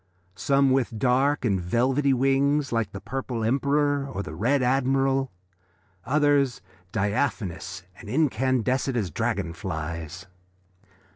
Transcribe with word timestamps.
Some 0.33 0.71
with 0.71 0.97
dark 0.97 1.45
and 1.45 1.61
velvety 1.61 2.11
wings 2.11 2.71
like 2.71 2.91
the 2.91 2.99
Purple 2.99 3.43
Emperor, 3.43 4.07
or 4.11 4.23
the 4.23 4.33
Red 4.33 4.63
Admiral, 4.63 5.31
others 6.05 6.59
diaphanous 6.91 7.83
and 7.99 8.09
iridescent 8.09 8.97
as 8.97 9.11
dragon 9.11 9.53
flies. 9.53 10.25